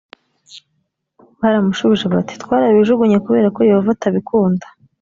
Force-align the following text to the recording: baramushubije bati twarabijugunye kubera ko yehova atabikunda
baramushubije 1.39 2.05
bati 2.13 2.33
twarabijugunye 2.43 3.17
kubera 3.25 3.47
ko 3.55 3.59
yehova 3.69 3.89
atabikunda 3.95 4.65